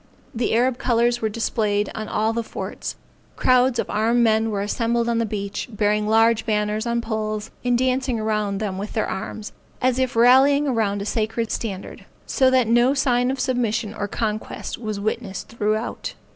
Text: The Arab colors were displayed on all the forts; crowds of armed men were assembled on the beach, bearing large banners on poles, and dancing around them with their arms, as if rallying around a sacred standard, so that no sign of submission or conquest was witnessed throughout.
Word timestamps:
The 0.33 0.55
Arab 0.55 0.79
colors 0.79 1.21
were 1.21 1.29
displayed 1.29 1.91
on 1.93 2.07
all 2.07 2.33
the 2.33 2.41
forts; 2.41 2.95
crowds 3.35 3.77
of 3.77 3.87
armed 3.87 4.23
men 4.23 4.49
were 4.49 4.63
assembled 4.63 5.07
on 5.07 5.19
the 5.19 5.27
beach, 5.27 5.69
bearing 5.71 6.07
large 6.07 6.43
banners 6.43 6.87
on 6.87 7.01
poles, 7.01 7.51
and 7.63 7.77
dancing 7.77 8.19
around 8.19 8.57
them 8.57 8.79
with 8.79 8.93
their 8.93 9.05
arms, 9.05 9.51
as 9.79 9.99
if 9.99 10.15
rallying 10.15 10.67
around 10.67 11.03
a 11.03 11.05
sacred 11.05 11.51
standard, 11.51 12.05
so 12.25 12.49
that 12.49 12.67
no 12.67 12.95
sign 12.95 13.29
of 13.29 13.39
submission 13.39 13.93
or 13.93 14.07
conquest 14.07 14.75
was 14.79 14.99
witnessed 14.99 15.49
throughout. 15.49 16.15